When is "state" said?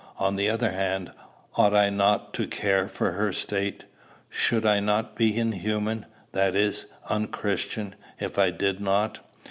3.31-3.83